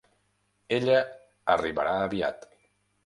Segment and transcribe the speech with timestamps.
[0.77, 0.95] Ella
[1.57, 2.49] arribarà aviat.